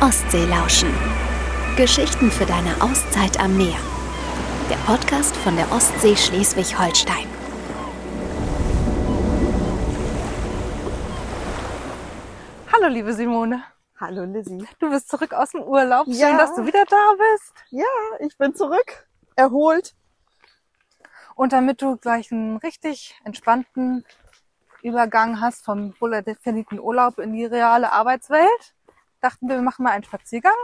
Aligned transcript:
Ostsee 0.00 0.44
lauschen. 0.46 0.88
Geschichten 1.76 2.30
für 2.30 2.46
deine 2.46 2.80
Auszeit 2.80 3.38
am 3.38 3.56
Meer. 3.56 3.76
Der 4.70 4.76
Podcast 4.86 5.36
von 5.38 5.56
der 5.56 5.70
Ostsee 5.72 6.16
Schleswig-Holstein. 6.16 7.26
Hallo, 12.72 12.88
liebe 12.88 13.12
Simone. 13.12 13.62
Hallo 13.98 14.24
Lizzie. 14.24 14.66
Du 14.78 14.90
bist 14.90 15.08
zurück 15.08 15.32
aus 15.34 15.50
dem 15.50 15.62
Urlaub. 15.62 16.06
Schön, 16.06 16.14
Ja. 16.16 16.38
dass 16.38 16.54
du 16.54 16.64
wieder 16.66 16.84
da 16.88 17.12
bist. 17.18 17.52
Ja, 17.70 17.84
ich 18.20 18.36
bin 18.38 18.54
zurück. 18.54 19.06
Erholt. 19.36 19.94
Und 21.34 21.52
damit 21.52 21.82
du 21.82 21.96
gleich 21.96 22.32
einen 22.32 22.56
richtig 22.58 23.18
entspannten 23.24 24.04
Übergang 24.82 25.40
hast 25.40 25.64
vom 25.64 25.94
wohldefinierten 26.00 26.80
Urlaub 26.80 27.18
in 27.18 27.32
die 27.32 27.44
reale 27.44 27.92
Arbeitswelt, 27.92 28.74
dachten 29.20 29.48
wir, 29.48 29.56
wir 29.56 29.62
machen 29.62 29.82
mal 29.84 29.92
einen 29.92 30.04
Spaziergang 30.04 30.54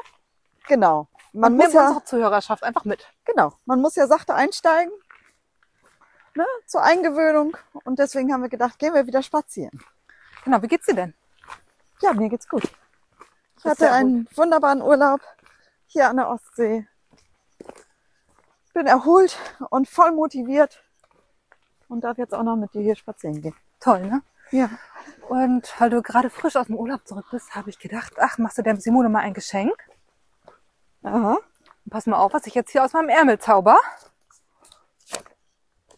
Genau. 0.66 1.08
Man 1.32 1.52
und 1.52 1.58
muss 1.58 1.72
ja, 1.72 1.86
unsere 1.88 2.04
Zuhörerschaft 2.04 2.62
einfach 2.62 2.84
mit. 2.84 3.06
genau. 3.24 3.52
Man 3.64 3.80
muss 3.80 3.94
ja 3.96 4.06
sachte 4.06 4.34
einsteigen. 4.34 4.92
Ne, 6.34 6.46
zur 6.66 6.82
Eingewöhnung. 6.82 7.56
Und 7.84 7.98
deswegen 7.98 8.32
haben 8.32 8.42
wir 8.42 8.48
gedacht, 8.48 8.78
gehen 8.78 8.94
wir 8.94 9.06
wieder 9.06 9.22
spazieren. 9.22 9.80
Genau, 10.44 10.60
wie 10.62 10.68
geht's 10.68 10.86
dir 10.86 10.94
denn? 10.94 11.14
Ja, 12.02 12.12
mir 12.12 12.28
geht's 12.28 12.48
gut. 12.48 12.64
Ich 12.64 13.62
Das 13.62 13.72
hatte 13.72 13.90
einen 13.90 14.28
wunderbaren 14.34 14.82
Urlaub 14.82 15.20
hier 15.86 16.08
an 16.08 16.16
der 16.16 16.28
Ostsee. 16.28 16.86
Bin 18.74 18.86
erholt 18.86 19.38
und 19.70 19.88
voll 19.88 20.12
motiviert 20.12 20.82
und 21.88 22.04
darf 22.04 22.18
jetzt 22.18 22.34
auch 22.34 22.42
noch 22.42 22.56
mit 22.56 22.74
dir 22.74 22.82
hier 22.82 22.96
spazieren 22.96 23.40
gehen. 23.40 23.56
Toll, 23.80 24.02
ne? 24.02 24.22
Ja. 24.50 24.68
Und 25.28 25.74
weil 25.80 25.90
du 25.90 26.02
gerade 26.02 26.30
frisch 26.30 26.56
aus 26.56 26.66
dem 26.66 26.76
Urlaub 26.76 27.06
zurück 27.06 27.26
bist, 27.30 27.54
habe 27.54 27.70
ich 27.70 27.78
gedacht, 27.78 28.14
ach, 28.20 28.38
machst 28.38 28.58
du 28.58 28.62
der 28.62 28.76
Simone 28.80 29.08
mal 29.08 29.20
ein 29.20 29.34
Geschenk? 29.34 29.74
Aha. 31.02 31.38
Und 31.84 31.90
pass 31.90 32.06
mal 32.06 32.16
auf, 32.16 32.32
was 32.32 32.46
ich 32.46 32.54
jetzt 32.54 32.70
hier 32.70 32.84
aus 32.84 32.92
meinem 32.92 33.08
Ärmel 33.08 33.38
zauber. 33.38 33.78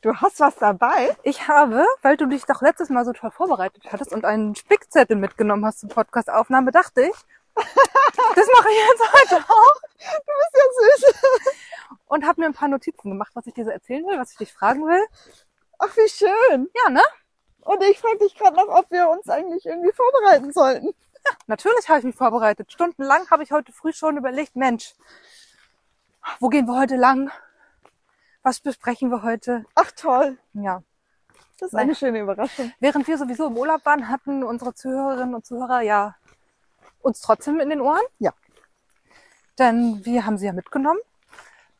Du 0.01 0.15
hast 0.15 0.41
was 0.41 0.55
dabei? 0.56 1.17
Ich 1.25 1.49
habe, 1.49 1.84
weil 2.03 2.17
du 2.17 2.27
dich 2.27 2.45
doch 2.45 2.62
letztes 2.62 2.89
Mal 2.89 3.05
so 3.05 3.12
toll 3.12 3.31
vorbereitet 3.31 3.84
hattest 3.93 4.12
und 4.12 4.25
einen 4.25 4.55
Spickzettel 4.55 5.17
mitgenommen 5.17 5.67
hast 5.67 5.81
zur 5.81 5.89
Podcast-Aufnahme, 5.89 6.71
dachte 6.71 7.03
ich, 7.03 7.15
das 7.55 8.47
mache 8.55 8.69
ich 8.69 8.89
jetzt 8.89 9.12
heute 9.12 9.45
auch 9.45 9.81
Du 9.99 10.33
bist 10.39 10.55
ja 10.55 11.11
süß. 11.11 11.55
und 12.06 12.25
habe 12.25 12.41
mir 12.41 12.47
ein 12.47 12.55
paar 12.55 12.69
Notizen 12.69 13.11
gemacht, 13.11 13.33
was 13.34 13.47
ich 13.47 13.55
dir 13.55 13.65
so 13.65 13.71
erzählen 13.71 14.06
will, 14.06 14.19
was 14.19 14.33
ich 14.33 14.39
dich 14.39 14.53
fragen 14.53 14.87
will. 14.87 15.05
Ach, 15.79 15.97
wie 15.97 16.09
schön. 16.09 16.69
Ja, 16.84 16.91
ne? 16.91 17.03
Und 17.62 17.83
ich 17.83 17.98
frage 17.98 18.19
dich 18.19 18.34
gerade 18.34 18.56
noch, 18.56 18.69
ob 18.69 18.91
wir 18.91 19.09
uns 19.09 19.28
eigentlich 19.28 19.67
irgendwie 19.67 19.92
vorbereiten 19.92 20.53
sollten. 20.53 20.95
Natürlich 21.47 21.89
habe 21.89 21.98
ich 21.98 22.05
mich 22.05 22.17
vorbereitet. 22.17 22.73
Stundenlang 22.73 23.28
habe 23.31 23.42
ich 23.42 23.53
heute 23.53 23.73
früh 23.73 23.92
schon 23.92 24.17
überlegt, 24.17 24.56
Mensch, 24.56 24.95
wo 26.41 26.48
gehen 26.48 26.67
wir 26.67 26.78
heute 26.78 26.97
lang? 26.97 27.31
Was 28.42 28.61
besprechen 28.61 29.11
wir 29.11 29.23
heute? 29.23 29.65
Ach 29.75 29.91
toll. 29.92 30.39
Ja. 30.55 30.83
Das 31.59 31.69
ist 31.69 31.73
Nein. 31.73 31.84
eine 31.84 31.95
schöne 31.95 32.20
Überraschung. 32.20 32.73
Während 32.78 33.06
wir 33.09 33.19
sowieso 33.19 33.48
im 33.48 33.56
Urlaub 33.56 33.84
waren, 33.84 34.09
hatten 34.09 34.45
unsere 34.45 34.75
Zuhörerinnen 34.75 35.34
und 35.34 35.45
Zuhörer 35.45 35.81
ja 35.81 36.15
uns 37.00 37.20
trotzdem 37.20 37.61
in 37.61 37.69
den 37.69 37.81
Ohren. 37.81 38.05
Ja. 38.19 38.33
Denn 39.59 40.05
wir 40.05 40.25
haben 40.25 40.39
sie 40.39 40.47
ja 40.47 40.53
mitgenommen. 40.53 41.00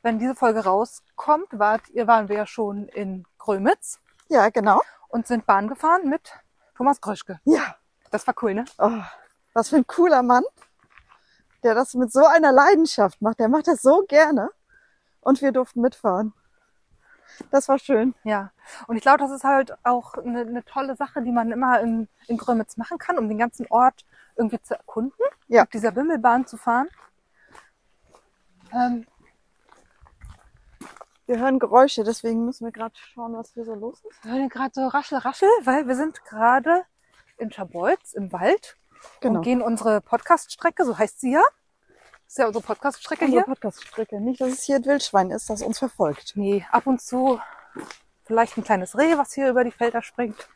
Wenn 0.02 0.18
diese 0.18 0.34
Folge 0.34 0.64
rauskommt, 0.64 1.46
wart, 1.52 1.88
ihr 1.90 2.06
waren 2.06 2.28
wir 2.28 2.36
ja 2.36 2.46
schon 2.46 2.88
in 2.88 3.24
Grömitz 3.38 4.00
Ja, 4.28 4.48
genau. 4.50 4.80
und 5.08 5.26
sind 5.26 5.46
Bahn 5.46 5.68
gefahren 5.68 6.08
mit 6.08 6.32
Thomas 6.76 7.00
Gröschke. 7.00 7.40
Ja. 7.44 7.76
Das 8.10 8.26
war 8.26 8.34
cool, 8.42 8.54
ne? 8.54 8.64
Oh, 8.78 8.90
was 9.52 9.68
für 9.68 9.76
ein 9.76 9.86
cooler 9.86 10.22
Mann, 10.22 10.44
der 11.62 11.74
das 11.74 11.92
mit 11.94 12.10
so 12.12 12.24
einer 12.24 12.52
Leidenschaft 12.52 13.20
macht. 13.20 13.38
Der 13.38 13.48
macht 13.48 13.68
das 13.68 13.82
so 13.82 14.04
gerne. 14.08 14.50
Und 15.20 15.42
wir 15.42 15.52
durften 15.52 15.80
mitfahren. 15.82 16.32
Das 17.50 17.69
war 17.69 17.78
schön. 17.78 18.14
Ja. 18.25 18.50
Und 18.86 18.97
ich 18.97 19.03
glaube, 19.03 19.19
das 19.19 19.30
ist 19.30 19.44
halt 19.44 19.76
auch 19.84 20.14
eine, 20.14 20.41
eine 20.41 20.64
tolle 20.64 20.97
Sache, 20.97 21.20
die 21.22 21.32
man 21.32 21.53
immer 21.53 21.80
in, 21.80 22.08
in 22.28 22.38
Grömitz 22.38 22.76
machen 22.78 22.97
kann, 22.98 23.19
um 23.19 23.28
den 23.28 23.36
ganzen 23.38 23.66
Ort 23.69 24.06
irgendwie 24.36 24.60
zu 24.62 24.74
erkunden, 24.74 25.24
Ja. 25.48 25.62
mit 25.62 25.74
dieser 25.74 25.94
Wimmelbahn 25.94 26.47
zu 26.47 26.56
fahren. 26.56 26.88
Ähm, 28.72 29.06
Wir 31.28 31.39
hören 31.41 31.59
Geräusche, 31.59 32.05
deswegen 32.05 32.47
müssen 32.47 32.65
wir 32.65 32.72
gerade 32.72 32.94
schauen, 32.97 33.34
was 33.37 33.53
hier 33.53 33.65
so 33.66 33.75
los 33.75 34.03
ist. 34.03 34.25
Wir 34.25 34.33
hören 34.33 34.49
gerade 34.49 34.72
so 34.75 34.87
raschel, 34.89 35.19
raschel, 35.19 35.49
weil 35.65 35.87
wir 35.87 35.94
sind 35.94 36.25
gerade 36.25 36.84
in 37.37 37.53
Schabolz 37.53 38.15
im 38.15 38.33
Wald 38.33 38.77
Genau. 39.21 39.37
und 39.37 39.43
gehen 39.44 39.61
unsere 39.61 40.00
Podcast-Strecke, 40.00 40.87
so 40.87 40.97
heißt 40.97 41.21
sie 41.21 41.33
ja. 41.34 41.43
Das 42.25 42.33
ist 42.33 42.39
ja 42.39 42.47
unsere 42.47 42.65
Podcast-Strecke 42.65 43.27
Unsere 43.27 43.44
hier. 43.44 43.55
Podcast-Strecke. 43.55 44.21
Nicht, 44.22 44.41
dass 44.41 44.49
es 44.55 44.62
hier 44.62 44.77
ein 44.77 44.87
Wildschwein 44.87 45.31
ist, 45.31 45.50
das 45.50 45.61
uns 45.61 45.78
verfolgt. 45.78 46.33
Nee, 46.34 46.65
ab 46.72 46.87
und 46.87 47.03
zu 47.03 47.39
vielleicht 48.25 48.56
ein 48.56 48.65
kleines 48.65 48.97
Reh, 48.97 49.19
was 49.19 49.34
hier 49.34 49.50
über 49.50 49.65
die 49.65 49.71
Felder 49.71 50.00
springt. 50.00 50.49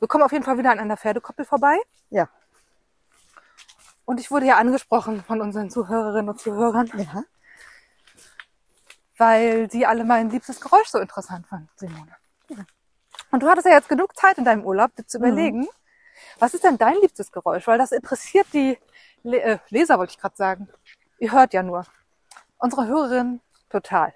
Wir 0.00 0.06
kommen 0.06 0.22
auf 0.22 0.32
jeden 0.32 0.44
Fall 0.44 0.58
wieder 0.58 0.70
an 0.70 0.80
einer 0.80 0.98
Pferdekoppel 0.98 1.46
vorbei. 1.46 1.78
Ja. 2.10 2.28
Und 4.04 4.20
ich 4.20 4.30
wurde 4.30 4.46
ja 4.46 4.56
angesprochen 4.58 5.22
von 5.24 5.40
unseren 5.40 5.70
Zuhörerinnen 5.70 6.28
und 6.28 6.38
Zuhörern, 6.40 6.90
Ja. 6.94 7.24
Weil 9.22 9.70
sie 9.70 9.86
alle 9.86 10.04
mein 10.04 10.30
liebstes 10.30 10.60
Geräusch 10.60 10.88
so 10.88 10.98
interessant 10.98 11.46
fanden, 11.46 11.68
Simone. 11.76 12.16
Und 13.30 13.40
du 13.40 13.48
hattest 13.48 13.66
ja 13.68 13.74
jetzt 13.74 13.88
genug 13.88 14.16
Zeit 14.16 14.36
in 14.36 14.44
deinem 14.44 14.64
Urlaub, 14.64 14.94
dir 14.96 15.06
zu 15.06 15.18
Mhm. 15.20 15.24
überlegen, 15.24 15.68
was 16.40 16.54
ist 16.54 16.64
denn 16.64 16.76
dein 16.76 16.96
liebstes 16.96 17.30
Geräusch? 17.30 17.68
Weil 17.68 17.78
das 17.78 17.92
interessiert 17.92 18.48
die 18.52 18.76
Le 19.22 19.40
äh, 19.40 19.58
Leser, 19.68 19.96
wollte 19.98 20.10
ich 20.10 20.18
gerade 20.18 20.36
sagen. 20.36 20.68
Ihr 21.20 21.30
hört 21.30 21.52
ja 21.54 21.62
nur. 21.62 21.84
Unsere 22.58 22.88
Hörerin 22.88 23.40
total. 23.70 24.12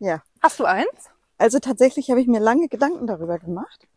Ja. 0.00 0.22
Hast 0.42 0.60
du 0.60 0.66
eins? 0.66 1.08
Also 1.38 1.58
tatsächlich 1.58 2.10
habe 2.10 2.20
ich 2.20 2.26
mir 2.28 2.40
lange 2.40 2.68
Gedanken 2.68 3.06
darüber 3.06 3.38
gemacht. 3.38 3.88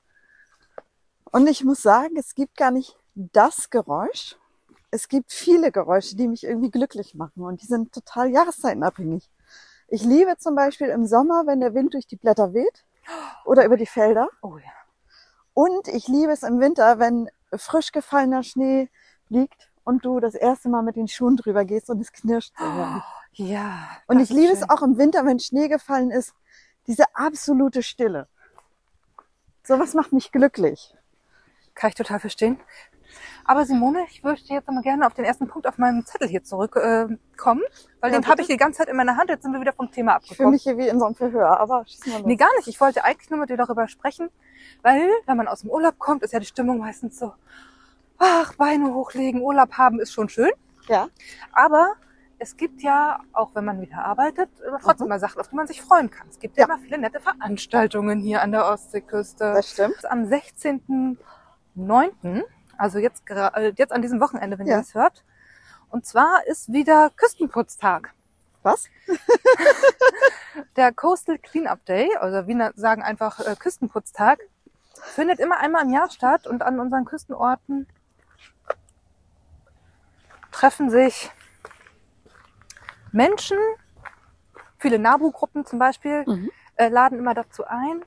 Und 1.32 1.48
ich 1.48 1.66
muss 1.66 1.82
sagen, 1.82 2.16
es 2.18 2.34
gibt 2.34 2.56
gar 2.56 2.72
nicht 2.72 2.96
das 3.14 3.70
Geräusch. 3.70 4.38
Es 4.90 5.10
gibt 5.10 5.34
viele 5.34 5.74
Geräusche, 5.74 6.16
die 6.16 6.30
mich 6.30 6.46
irgendwie 6.46 6.72
glücklich 6.72 7.14
machen 7.14 7.44
und 7.44 7.62
die 7.62 7.66
sind 7.66 7.92
total 7.92 8.30
jahreszeitenabhängig. 8.30 9.30
Ich 9.88 10.04
liebe 10.04 10.38
zum 10.38 10.56
Beispiel 10.56 10.88
im 10.88 11.06
Sommer, 11.06 11.44
wenn 11.46 11.60
der 11.60 11.74
Wind 11.74 11.94
durch 11.94 12.08
die 12.08 12.16
Blätter 12.16 12.54
weht 12.54 12.86
oder 13.46 13.66
über 13.66 13.78
die 13.78 13.86
Felder. 13.86 14.30
Oh 14.42 14.58
ja. 14.58 14.72
Und 15.54 15.88
ich 15.88 16.08
liebe 16.08 16.32
es 16.32 16.44
im 16.44 16.60
Winter, 16.60 17.00
wenn 17.00 17.30
frisch 17.54 17.92
gefallener 17.92 18.44
Schnee 18.44 18.90
liegt 19.30 19.70
und 19.84 20.04
du 20.04 20.20
das 20.20 20.36
erste 20.36 20.70
Mal 20.70 20.82
mit 20.82 20.96
den 20.96 21.08
Schuhen 21.08 21.38
drüber 21.38 21.64
gehst 21.64 21.90
und 21.90 22.02
es 22.02 22.12
knirscht 22.12 22.54
so 22.58 22.66
herrlich. 22.66 23.04
Ja. 23.34 23.88
Und 24.08 24.20
ich 24.20 24.30
liebe 24.30 24.52
ist 24.52 24.64
es 24.64 24.70
auch 24.70 24.82
im 24.82 24.98
Winter, 24.98 25.26
wenn 25.26 25.40
Schnee 25.40 25.68
gefallen 25.68 26.12
ist, 26.12 26.34
diese 26.88 27.04
absolute 27.16 27.84
Stille. 27.84 28.28
Sowas 29.64 29.94
macht 29.94 30.14
mich 30.14 30.32
glücklich. 30.32 30.96
Kann 31.74 31.90
ich 31.90 31.96
total 31.96 32.20
verstehen. 32.20 32.60
Aber 33.46 33.66
Simone, 33.66 34.06
ich 34.10 34.24
möchte 34.24 34.54
jetzt 34.54 34.70
mal 34.70 34.82
gerne 34.82 35.06
auf 35.06 35.14
den 35.14 35.26
ersten 35.26 35.48
Punkt 35.48 35.68
auf 35.68 35.78
meinem 35.78 36.06
Zettel 36.06 36.28
hier 36.28 36.44
zurückkommen, 36.44 37.62
äh, 37.62 37.66
weil 38.02 38.12
Ja, 38.14 38.20
den 38.20 38.28
habe 38.28 38.42
ich 38.42 38.48
die 38.48 38.58
ganze 38.58 38.80
Zeit 38.80 38.90
in 38.90 38.96
meiner 38.96 39.18
Hand. 39.18 39.30
Jetzt 39.30 39.44
sind 39.44 39.54
wir 39.54 39.62
wieder 39.62 39.74
vom 39.74 39.92
Thema 39.92 40.18
Ich 40.24 40.30
fühle 40.30 40.50
abgekommen. 40.50 40.54
mich 40.54 40.64
hier 40.64 40.78
wie 40.78 40.88
in 40.88 41.00
so 41.00 41.06
einem 41.06 41.16
Verhör, 41.16 41.60
aber 41.60 41.86
schieß 41.86 42.06
mal 42.08 42.18
los. 42.18 42.26
Nee, 42.26 42.36
gar 42.36 42.54
nicht. 42.58 42.68
Ich 42.68 42.80
wollte 42.82 43.04
eigentlich 43.04 43.30
nur 43.30 43.40
mit 43.40 43.50
dir 43.50 43.58
darüber 43.58 43.88
sprechen, 43.88 44.30
weil 44.82 45.10
wenn 45.26 45.38
man 45.38 45.48
aus 45.48 45.62
dem 45.62 45.70
Urlaub 45.70 46.00
kommt, 46.00 46.24
ist 46.24 46.34
ja 46.34 46.40
die 46.40 46.46
Stimmung 46.46 46.80
meistens 46.80 47.20
so, 47.20 47.34
ach, 48.18 48.54
Beine 48.56 48.94
hochlegen, 48.94 49.42
Urlaub 49.42 49.74
haben 49.74 50.00
ist 50.00 50.14
schon 50.14 50.30
schön. 50.30 50.52
Ja, 50.88 51.08
Aber 51.52 51.94
es 52.38 52.58
gibt 52.58 52.82
ja, 52.82 53.20
auch 53.34 53.56
wenn 53.56 53.66
man 53.66 53.80
wieder 53.82 54.04
arbeitet, 54.06 54.50
trotzdem 54.82 55.06
Mhm. 55.06 55.10
mal 55.10 55.20
Sachen, 55.20 55.40
auf 55.40 55.48
die 55.48 55.56
man 55.56 55.68
sich 55.68 55.82
freuen 55.82 56.10
kann. 56.12 56.28
Es 56.30 56.38
gibt 56.40 56.58
ja, 56.58 56.68
Ja. 56.68 56.74
immer 56.74 56.84
viele 56.84 56.98
nette 56.98 57.20
Veranstaltungen 57.22 58.20
hier 58.20 58.42
an 58.42 58.52
der 58.52 58.66
Ostseeküste. 58.68 59.54
das 59.54 59.72
stimmt. 59.72 59.96
am 60.12 60.26
16.09., 60.26 62.44
also 62.78 63.00
jetzt, 63.00 63.24
äh, 63.30 63.74
jetzt 63.76 63.92
an 63.94 64.02
diesem 64.02 64.20
Wochenende, 64.20 64.58
wenn 64.60 64.68
Ja. 64.68 64.76
ihr 64.76 64.82
das 64.82 64.94
hört. 64.96 65.24
Und 65.90 66.06
zwar 66.06 66.46
ist 66.48 66.72
wieder 66.74 67.10
Küstenputztag. 67.16 68.14
Was? 68.64 68.86
Der 70.76 70.92
Coastal 70.94 71.38
Cleanup 71.38 71.86
Day, 71.86 72.16
also 72.18 72.48
wir 72.48 72.72
sagen 72.76 73.04
einfach 73.04 73.40
äh, 73.40 73.56
Küstenputztag, 73.58 74.40
findet 75.02 75.40
immer 75.40 75.58
einmal 75.60 75.84
im 75.84 75.92
Jahr 75.92 76.10
statt 76.10 76.48
und 76.48 76.64
an 76.64 76.80
unseren 76.80 77.06
Küstenorten 77.06 77.88
treffen 80.52 80.90
sich 80.90 81.32
Menschen, 83.12 83.58
viele 84.78 85.00
NABU-Gruppen 85.00 85.66
zum 85.66 85.80
Beispiel, 85.80 86.24
Mhm. 86.26 86.50
äh, 86.76 86.90
laden 86.90 87.20
immer 87.20 87.34
dazu 87.34 87.66
ein, 87.66 88.04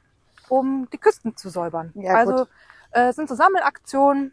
um 0.49 0.88
die 0.91 0.99
Küsten 0.99 1.37
zu 1.37 1.49
säubern. 1.50 1.93
Ja, 1.94 2.15
also 2.15 2.47
äh, 2.93 3.09
es 3.09 3.17
sind 3.17 3.29
so 3.29 3.35
Sammelaktionen, 3.35 4.32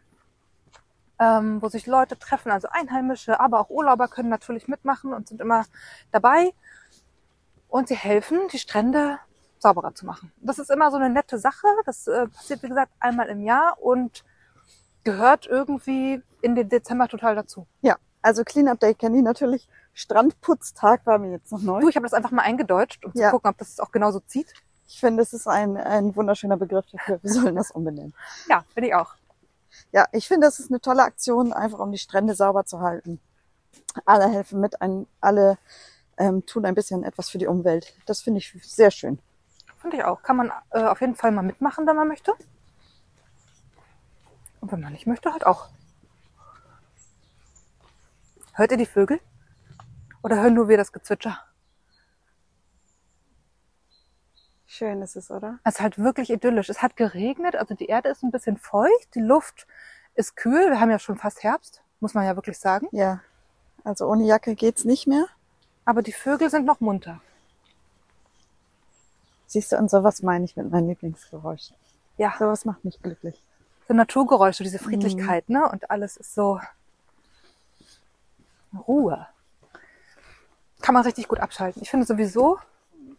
ähm, 1.18 1.60
wo 1.62 1.68
sich 1.68 1.86
Leute 1.86 2.18
treffen, 2.18 2.50
also 2.50 2.68
Einheimische, 2.70 3.40
aber 3.40 3.60
auch 3.60 3.70
Urlauber 3.70 4.08
können 4.08 4.28
natürlich 4.28 4.68
mitmachen 4.68 5.12
und 5.12 5.28
sind 5.28 5.40
immer 5.40 5.64
dabei. 6.12 6.52
Und 7.68 7.88
sie 7.88 7.96
helfen, 7.96 8.40
die 8.52 8.58
Strände 8.58 9.18
sauberer 9.58 9.94
zu 9.94 10.06
machen. 10.06 10.32
Das 10.40 10.58
ist 10.58 10.70
immer 10.70 10.90
so 10.90 10.96
eine 10.98 11.10
nette 11.10 11.38
Sache. 11.38 11.66
Das 11.84 12.06
äh, 12.06 12.26
passiert, 12.28 12.62
wie 12.62 12.68
gesagt, 12.68 12.92
einmal 13.00 13.28
im 13.28 13.42
Jahr 13.42 13.76
und 13.80 14.24
gehört 15.04 15.46
irgendwie 15.46 16.22
in 16.42 16.54
den 16.54 16.68
Dezember 16.68 17.08
total 17.08 17.34
dazu. 17.34 17.66
Ja, 17.80 17.96
also 18.22 18.44
Cleanup 18.44 18.80
Day 18.80 18.94
kenne 18.94 19.16
ich 19.18 19.22
natürlich. 19.24 19.68
Strandputztag 19.94 21.06
war 21.06 21.18
mir 21.18 21.30
jetzt 21.32 21.50
noch 21.52 21.60
neu. 21.62 21.80
Du, 21.80 21.88
ich 21.88 21.96
habe 21.96 22.04
das 22.04 22.12
einfach 22.12 22.30
mal 22.30 22.42
eingedeutscht, 22.42 23.04
um 23.04 23.12
Ja. 23.14 23.28
zu 23.28 23.36
gucken, 23.36 23.50
ob 23.50 23.58
das 23.58 23.80
auch 23.80 23.90
genauso 23.90 24.20
zieht. 24.20 24.52
Ich 24.88 25.00
finde, 25.00 25.22
es 25.22 25.32
ist 25.32 25.48
ein, 25.48 25.76
ein 25.76 26.14
wunderschöner 26.14 26.56
Begriff 26.56 26.86
dafür. 26.92 27.18
Wir 27.22 27.32
sollen 27.32 27.56
das 27.56 27.70
umbenennen. 27.70 28.14
Ja, 28.48 28.64
finde 28.74 28.88
ich 28.88 28.94
auch. 28.94 29.14
Ja, 29.92 30.06
ich 30.12 30.28
finde, 30.28 30.46
es 30.46 30.58
ist 30.58 30.70
eine 30.70 30.80
tolle 30.80 31.02
Aktion, 31.02 31.52
einfach 31.52 31.78
um 31.78 31.92
die 31.92 31.98
Strände 31.98 32.34
sauber 32.34 32.64
zu 32.64 32.80
halten. 32.80 33.20
Alle 34.04 34.28
helfen 34.28 34.60
mit, 34.60 34.80
ein, 34.82 35.06
alle 35.20 35.58
ähm, 36.18 36.44
tun 36.46 36.64
ein 36.64 36.74
bisschen 36.74 37.04
etwas 37.04 37.28
für 37.28 37.38
die 37.38 37.46
Umwelt. 37.46 37.94
Das 38.06 38.22
finde 38.22 38.38
ich 38.38 38.52
sehr 38.62 38.90
schön. 38.90 39.18
Finde 39.78 39.98
ich 39.98 40.04
auch. 40.04 40.22
Kann 40.22 40.36
man 40.36 40.52
äh, 40.70 40.84
auf 40.84 41.00
jeden 41.00 41.14
Fall 41.14 41.30
mal 41.30 41.42
mitmachen, 41.42 41.86
wenn 41.86 41.96
man 41.96 42.08
möchte. 42.08 42.32
Und 44.60 44.72
wenn 44.72 44.80
man 44.80 44.92
nicht 44.92 45.06
möchte, 45.06 45.32
halt 45.32 45.46
auch. 45.46 45.68
Hört 48.54 48.70
ihr 48.70 48.78
die 48.78 48.86
Vögel? 48.86 49.20
Oder 50.22 50.40
hören 50.40 50.54
nur 50.54 50.68
wir 50.68 50.76
das 50.76 50.92
Gezwitscher? 50.92 51.38
Schön 54.76 55.00
ist 55.00 55.16
es, 55.16 55.30
oder? 55.30 55.58
Es 55.64 55.76
ist 55.76 55.80
halt 55.80 55.98
wirklich 55.98 56.28
idyllisch. 56.28 56.68
Es 56.68 56.82
hat 56.82 56.96
geregnet, 56.96 57.56
also 57.56 57.74
die 57.74 57.86
Erde 57.86 58.10
ist 58.10 58.22
ein 58.22 58.30
bisschen 58.30 58.58
feucht, 58.58 59.14
die 59.14 59.20
Luft 59.20 59.66
ist 60.14 60.36
kühl. 60.36 60.68
Wir 60.70 60.80
haben 60.80 60.90
ja 60.90 60.98
schon 60.98 61.16
fast 61.16 61.42
Herbst, 61.42 61.82
muss 62.00 62.12
man 62.12 62.26
ja 62.26 62.36
wirklich 62.36 62.58
sagen. 62.58 62.86
Ja. 62.92 63.20
Also 63.84 64.06
ohne 64.06 64.24
Jacke 64.24 64.54
geht's 64.54 64.84
nicht 64.84 65.06
mehr. 65.06 65.24
Aber 65.86 66.02
die 66.02 66.12
Vögel 66.12 66.50
sind 66.50 66.66
noch 66.66 66.80
munter. 66.80 67.22
Siehst 69.46 69.72
du, 69.72 69.78
und 69.78 69.90
sowas 69.90 70.20
meine 70.22 70.44
ich 70.44 70.56
mit 70.56 70.70
meinen 70.70 70.88
Lieblingsgeräuschen. 70.88 71.74
Ja, 72.18 72.34
Sowas 72.38 72.66
macht 72.66 72.84
mich 72.84 73.00
glücklich. 73.00 73.40
so 73.88 73.94
Naturgeräusche, 73.94 74.62
diese 74.62 74.78
Friedlichkeit, 74.78 75.48
ne? 75.48 75.66
Und 75.70 75.90
alles 75.90 76.18
ist 76.18 76.34
so 76.34 76.60
Ruhe. 78.86 79.26
Kann 80.82 80.92
man 80.94 81.04
richtig 81.04 81.28
gut 81.28 81.40
abschalten. 81.40 81.80
Ich 81.82 81.90
finde 81.90 82.04
sowieso, 82.04 82.58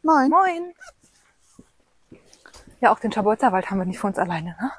Nein. 0.03 0.29
moin. 0.29 0.73
Ja, 2.79 2.91
auch 2.91 2.99
den 2.99 3.11
Schabolzerwald 3.11 3.69
haben 3.69 3.79
wir 3.79 3.85
nicht 3.85 3.99
für 3.99 4.07
uns 4.07 4.17
alleine, 4.19 4.55
ne? 4.59 4.71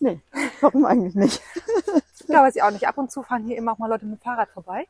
Nee. 0.00 0.20
Warum 0.60 0.84
eigentlich 0.84 1.14
nicht? 1.14 1.42
Ja, 2.26 2.42
weiß 2.42 2.56
ich 2.56 2.62
auch 2.62 2.70
nicht. 2.70 2.88
Ab 2.88 2.96
und 2.96 3.12
zu 3.12 3.22
fahren 3.22 3.44
hier 3.44 3.58
immer 3.58 3.72
auch 3.72 3.78
mal 3.78 3.88
Leute 3.88 4.06
mit 4.06 4.18
dem 4.18 4.22
Fahrrad 4.22 4.48
vorbei. 4.48 4.88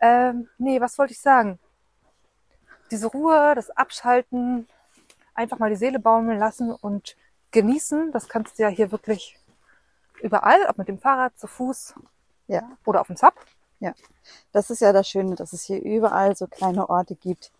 Ähm, 0.00 0.48
nee, 0.56 0.80
was 0.80 0.96
wollte 0.96 1.12
ich 1.12 1.20
sagen? 1.20 1.58
Diese 2.90 3.08
Ruhe, 3.08 3.54
das 3.54 3.68
Abschalten, 3.70 4.66
einfach 5.34 5.58
mal 5.58 5.68
die 5.68 5.76
Seele 5.76 5.98
baumeln 5.98 6.38
lassen 6.38 6.72
und 6.72 7.14
genießen, 7.50 8.10
das 8.12 8.26
kannst 8.26 8.58
du 8.58 8.62
ja 8.62 8.68
hier 8.70 8.90
wirklich 8.90 9.38
überall, 10.22 10.64
ob 10.66 10.78
mit 10.78 10.88
dem 10.88 10.98
Fahrrad, 10.98 11.38
zu 11.38 11.46
Fuß 11.46 11.94
Ja. 12.46 12.62
oder 12.86 13.02
auf 13.02 13.08
dem 13.08 13.16
Zap. 13.16 13.34
Ja. 13.80 13.92
Das 14.52 14.70
ist 14.70 14.80
ja 14.80 14.94
das 14.94 15.06
Schöne, 15.06 15.34
dass 15.34 15.52
es 15.52 15.64
hier 15.64 15.82
überall 15.82 16.34
so 16.36 16.46
kleine 16.46 16.88
Orte 16.88 17.16
gibt, 17.16 17.52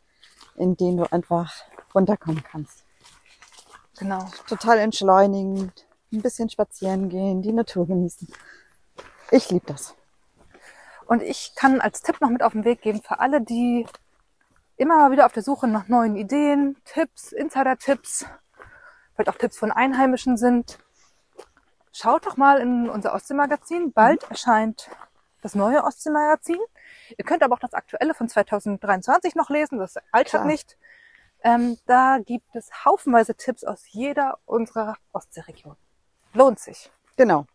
in 0.56 0.75
denen 0.76 0.97
du 0.97 1.12
einfach 1.12 1.53
runterkommen 1.94 2.43
kannst. 2.43 2.81
Genau. 4.02 4.28
Total 4.49 4.78
entschleunigend, 4.78 5.87
ein 6.12 6.22
bisschen 6.22 6.50
spazieren 6.50 7.08
gehen, 7.08 7.40
die 7.40 7.52
Natur 7.52 7.87
genießen. 7.87 8.28
Ich 9.31 9.49
liebe 9.50 9.66
das. 9.66 9.94
Und 11.06 11.22
ich 11.22 11.54
kann 11.54 11.81
als 11.81 12.02
Tipp 12.02 12.20
noch 12.20 12.28
mit 12.28 12.43
auf 12.43 12.52
den 12.52 12.64
Weg 12.64 12.82
geben 12.82 13.00
für 13.00 13.20
alle, 13.20 13.40
die 13.40 13.87
immer 14.76 14.96
mal 14.96 15.12
wieder 15.12 15.26
auf 15.26 15.32
der 15.32 15.44
Suche 15.44 15.69
nach 15.69 15.87
neuen 15.87 16.16
Ideen, 16.16 16.76
Tipps, 16.84 17.31
Insider-Tipps, 17.31 18.26
vielleicht 19.14 19.28
auch 19.28 19.38
Tipps 19.38 19.58
von 19.58 19.70
Einheimischen 19.70 20.37
sind. 20.37 20.78
Schaut 21.93 22.26
doch 22.26 22.37
mal 22.37 22.58
in 22.58 22.88
unser 22.88 23.14
Ostsee-Magazin. 23.14 23.93
Bald 23.93 24.25
erscheint 24.31 24.90
das 25.43 25.54
neue 25.54 25.84
Ostsee-Magazin. 25.84 26.58
Ihr 27.16 27.25
könnt 27.25 27.43
aber 27.44 27.54
auch 27.54 27.60
das 27.60 27.75
aktuelle 27.75 28.14
von 28.14 28.28
2023 28.28 29.37
noch 29.37 29.50
lesen, 29.50 29.78
das 29.78 29.96
altert 30.10 30.31
Klar. 30.31 30.46
nicht. 30.46 30.76
Ähm, 31.44 31.78
da 31.86 32.18
gibt 32.24 32.54
es 32.54 32.70
haufenweise 32.84 33.34
Tipps 33.34 33.64
aus 33.64 33.84
jeder 33.90 34.38
unserer 34.46 34.96
Ostseeregion. 35.12 35.76
Lohnt 36.34 36.58
sich. 36.58 36.90
Genau. 37.16 37.46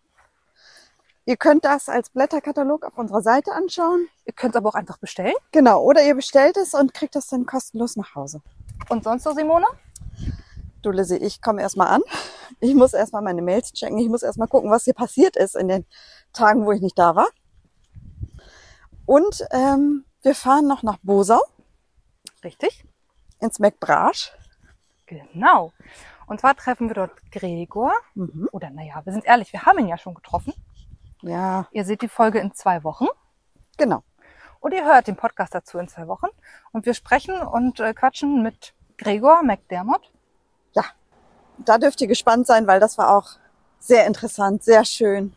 Ihr 1.26 1.38
könnt 1.38 1.66
das 1.66 1.90
als 1.90 2.10
Blätterkatalog 2.10 2.86
auf 2.86 2.98
unserer 2.98 3.22
Seite 3.22 3.52
anschauen. 3.52 4.08
Ihr 4.26 4.34
könnt 4.34 4.56
es 4.56 4.58
aber 4.58 4.70
auch 4.70 4.76
einfach 4.76 4.98
bestellen. 4.98 5.34
Genau. 5.52 5.82
Oder 5.82 6.04
ihr 6.04 6.16
bestellt 6.16 6.58
es 6.58 6.74
und 6.74 6.94
kriegt 6.94 7.16
es 7.16 7.28
dann 7.28 7.46
kostenlos 7.46 7.96
nach 7.96 8.16
Hause. 8.16 8.42
Und 8.90 9.04
sonst 9.04 9.24
so, 9.24 9.32
Simone? 9.32 9.66
Du 10.82 10.92
Lizzie, 10.92 11.18
ich 11.18 11.42
komme 11.42 11.62
erstmal 11.62 11.88
an. 11.88 12.02
Ich 12.60 12.76
muss 12.76 12.94
erstmal 12.94 13.22
meine 13.22 13.42
Mails 13.42 13.74
checken. 13.74 13.98
Ich 13.98 14.10
muss 14.10 14.24
erstmal 14.24 14.48
gucken, 14.48 14.72
was 14.72 14.86
hier 14.86 14.94
passiert 14.94 15.36
ist 15.36 15.56
in 15.56 15.68
den 15.68 15.86
Tagen, 16.34 16.66
wo 16.66 16.72
ich 16.72 16.82
nicht 16.82 16.98
da 16.98 17.16
war. 17.16 17.28
Und 19.06 19.46
ähm, 19.52 20.06
wir 20.22 20.36
fahren 20.36 20.68
noch 20.68 20.84
nach 20.84 20.98
Bosau 21.04 21.42
Richtig? 22.44 22.86
Ins 23.40 23.60
McBrasch. 23.60 24.32
Genau. 25.06 25.72
Und 26.28 26.42
zwar 26.42 26.56
treffen 26.56 26.90
wir 26.90 26.96
dort 26.96 27.12
Gregor. 27.32 27.94
Mhm. 28.16 28.50
Oder 28.52 28.70
naja, 28.70 29.02
wir 29.06 29.14
sind 29.14 29.26
ehrlich, 29.26 29.54
wir 29.54 29.66
haben 29.66 29.80
ihn 29.80 29.88
ja 29.88 29.98
schon 29.98 30.14
getroffen. 30.14 30.54
Ja, 31.22 31.68
Ihr 31.72 31.86
seht 31.86 32.02
die 32.02 32.08
Folge 32.10 32.40
in 32.40 32.54
zwei 32.54 32.84
Wochen. 32.84 33.08
genau. 33.78 34.04
Und 34.60 34.74
ihr 34.74 34.86
hört 34.86 35.08
den 35.08 35.16
Podcast 35.16 35.54
dazu 35.54 35.78
in 35.78 35.88
zwei 35.88 36.08
Wochen. 36.08 36.28
Und 36.72 36.86
wir 36.86 36.94
sprechen 36.96 37.40
und 37.42 37.80
äh, 37.80 37.94
quatschen 37.94 38.42
mit 38.42 38.74
Gregor 38.98 39.44
McDermott. 39.44 40.12
Ja, 40.74 40.84
da 41.60 41.78
dürft 41.78 42.02
ihr 42.02 42.08
gespannt 42.08 42.48
sein, 42.48 42.66
weil 42.68 42.80
das 42.80 42.98
war 42.98 43.16
auch 43.16 43.38
sehr 43.80 44.08
interessant, 44.08 44.64
sehr 44.64 44.84
schön, 44.84 45.34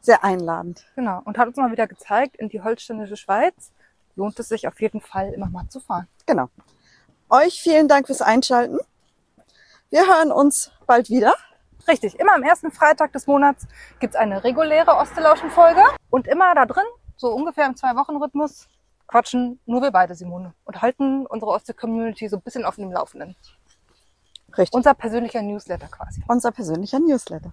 sehr 0.00 0.24
einladend. 0.24 0.84
Genau. 0.96 1.22
Und 1.24 1.38
hat 1.38 1.46
uns 1.48 1.56
mal 1.56 1.70
wieder 1.70 1.86
gezeigt, 1.86 2.36
in 2.36 2.48
die 2.48 2.60
holsteinische 2.60 3.16
Schweiz 3.16 3.72
lohnt 4.16 4.38
es 4.38 4.48
sich 4.48 4.66
auf 4.68 4.80
jeden 4.80 5.00
Fall 5.00 5.32
immer 5.32 5.48
mal 5.48 5.68
zu 5.68 5.80
fahren. 5.80 6.08
Genau. 6.26 6.48
Euch 7.30 7.60
vielen 7.60 7.88
Dank 7.88 8.06
fürs 8.06 8.22
Einschalten. 8.22 8.78
Wir 9.90 10.06
hören 10.06 10.32
uns 10.32 10.70
bald 10.86 11.10
wieder. 11.10 11.34
Richtig, 11.88 12.18
immer 12.20 12.34
am 12.34 12.42
ersten 12.42 12.70
Freitag 12.70 13.12
des 13.12 13.26
Monats 13.26 13.66
gibt's 13.98 14.16
eine 14.16 14.44
reguläre 14.44 14.96
Ostelauschen-Folge. 14.96 15.82
Und 16.10 16.28
immer 16.28 16.54
da 16.54 16.66
drin, 16.66 16.84
so 17.16 17.32
ungefähr 17.32 17.66
im 17.66 17.76
Zwei-Wochen-Rhythmus, 17.76 18.68
quatschen 19.08 19.60
nur 19.66 19.82
wir 19.82 19.90
beide, 19.90 20.14
Simone. 20.14 20.54
Und 20.64 20.80
halten 20.80 21.26
unsere 21.26 21.50
Ostsee-Community 21.52 22.28
so 22.28 22.36
ein 22.36 22.42
bisschen 22.42 22.64
auf 22.64 22.76
dem 22.76 22.92
Laufenden. 22.92 23.34
Richtig. 24.56 24.72
Unser 24.74 24.94
persönlicher 24.94 25.42
Newsletter 25.42 25.88
quasi. 25.88 26.22
Unser 26.28 26.52
persönlicher 26.52 27.00
Newsletter. 27.00 27.52